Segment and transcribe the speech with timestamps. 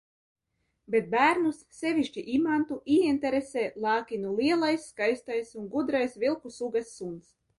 [0.93, 7.33] Bet bērnus, sevišķi Imantu, ieinteresē Lākinu lielais skaistais un gudrais vilku sugas suns.